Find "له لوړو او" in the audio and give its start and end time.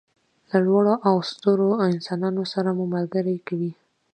0.49-1.15